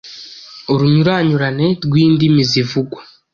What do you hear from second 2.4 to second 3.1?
zivugwa